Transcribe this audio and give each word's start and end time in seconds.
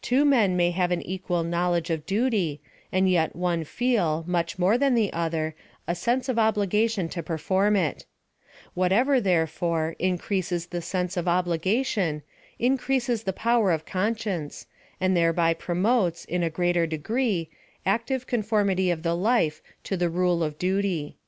Two 0.00 0.24
men 0.24 0.56
may 0.56 0.70
have 0.70 0.90
an 0.90 1.02
equal 1.02 1.44
knowledge 1.44 1.90
of 1.90 2.06
duty, 2.06 2.62
and 2.90 3.10
yet 3.10 3.36
one 3.36 3.62
feel, 3.62 4.24
much 4.26 4.58
more 4.58 4.78
than 4.78 4.94
the 4.94 5.12
other, 5.12 5.54
a 5.86 5.94
sense 5.94 6.30
of 6.30 6.36
obliga 6.36 6.88
tion 6.88 7.10
to 7.10 7.22
perform 7.22 7.76
it: 7.76 8.06
whatever, 8.72 9.20
therefore, 9.20 9.94
increases 9.98 10.68
the 10.68 10.80
sense 10.80 11.14
of 11.14 11.28
obligation, 11.28 12.22
increases 12.58 13.24
the 13.24 13.34
power 13.34 13.70
of 13.70 13.84
con 13.84 14.16
science, 14.16 14.66
and 14.98 15.14
thereby 15.14 15.52
promotes, 15.52 16.24
in 16.24 16.42
a 16.42 16.48
greater 16.48 16.86
degree, 16.86 17.50
active 17.84 18.26
conformity 18.26 18.90
of 18.90 19.02
the 19.02 19.14
life 19.14 19.60
to 19.84 19.94
the 19.94 20.08
rule 20.08 20.42
of 20.42 20.56
duty. 20.58 21.18